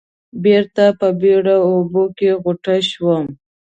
بېرته 0.43 0.85
په 0.99 1.07
بېړه 1.21 1.55
اوبو 1.69 2.03
کې 2.17 2.29
غوټه 2.41 2.75
شوم. 2.89 3.25